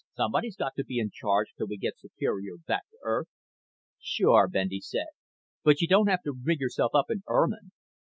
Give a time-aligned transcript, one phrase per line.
[0.15, 3.27] Somebody's got to be in charge till we get Superior back to Earth."
[3.99, 5.09] "Sure," Bendy said,
[5.63, 7.69] "but you don't have to rig yourself up in ermine.